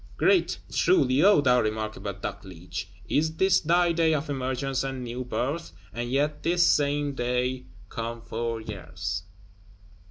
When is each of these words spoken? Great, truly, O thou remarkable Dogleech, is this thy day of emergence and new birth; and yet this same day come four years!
Great, 0.17 0.57
truly, 0.71 1.21
O 1.21 1.41
thou 1.41 1.61
remarkable 1.61 2.11
Dogleech, 2.15 2.87
is 3.07 3.35
this 3.35 3.59
thy 3.59 3.91
day 3.91 4.15
of 4.15 4.31
emergence 4.31 4.83
and 4.83 5.03
new 5.03 5.23
birth; 5.23 5.73
and 5.93 6.09
yet 6.09 6.41
this 6.41 6.65
same 6.65 7.13
day 7.13 7.67
come 7.87 8.19
four 8.19 8.59
years! 8.61 9.21